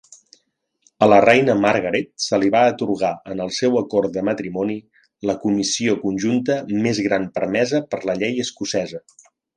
[1.07, 4.79] A la reina Margaret se li va atorgar en el seu acord de matrimoni
[5.31, 9.05] la comissió conjunta més gran permesa per la llei escocesa.